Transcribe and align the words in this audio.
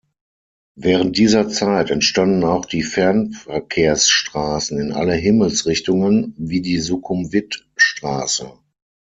Während 0.73 1.15
dieser 1.19 1.47
Zeit 1.47 1.91
entstanden 1.91 2.43
auch 2.43 2.65
die 2.65 2.81
Fernverkehrsstraßen 2.81 4.79
in 4.79 4.93
alle 4.93 5.13
Himmelsrichtungen, 5.13 6.33
wie 6.39 6.61
die 6.63 6.79
Sukhumvit-Straße. 6.79 8.51